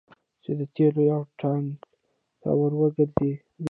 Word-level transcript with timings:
چې 0.43 0.51
د 0.59 0.61
تیلو 0.75 1.01
یو 1.11 1.21
ټانګ 1.39 1.67
ته 2.41 2.49
ور 2.59 2.71
وګرځید. 2.79 3.39